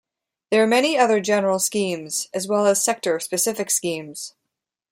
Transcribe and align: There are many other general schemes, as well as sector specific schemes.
There 0.49 0.63
are 0.63 0.67
many 0.67 0.97
other 0.97 1.19
general 1.19 1.59
schemes, 1.59 2.27
as 2.33 2.47
well 2.47 2.65
as 2.65 2.83
sector 2.83 3.19
specific 3.19 3.69
schemes. 3.69 4.33